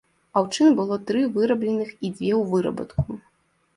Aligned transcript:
Аўчын 0.39 0.71
было 0.79 0.97
тры 1.11 1.21
вырабленых 1.37 1.89
і 1.93 2.07
дзве 2.17 2.31
ў 2.41 2.51
вырабатку. 2.55 3.09